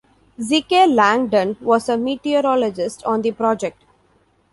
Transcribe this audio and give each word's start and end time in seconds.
Zeke 0.41 0.87
Langdon 0.89 1.57
was 1.61 1.87
a 1.87 1.95
meteorologist 1.95 3.03
on 3.03 3.21
the 3.21 3.31
project. 3.31 3.83